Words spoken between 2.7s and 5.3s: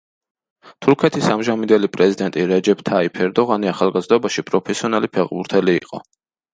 თაიფ ერდოღანი ახალგაზრდობაში პროფესიონალი